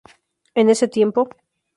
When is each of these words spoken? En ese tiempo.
En 0.55 0.71
ese 0.73 0.87
tiempo. 0.87 1.29